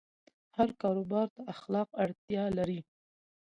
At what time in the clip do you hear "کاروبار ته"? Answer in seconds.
0.81-1.41